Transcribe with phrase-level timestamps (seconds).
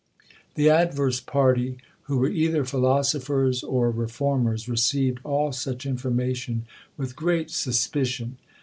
[0.55, 6.65] The adverse party, who were either philosophers or reformers, received all such information
[6.97, 8.39] with great suspicion.